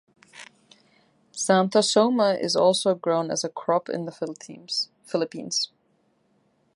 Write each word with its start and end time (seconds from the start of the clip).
"Xanthosoma" 1.33 2.35
is 2.41 2.55
also 2.55 2.95
grown 2.95 3.29
as 3.29 3.43
a 3.43 3.49
crop 3.49 3.87
in 3.87 4.05
the 4.05 4.87
Philippines. 5.05 5.69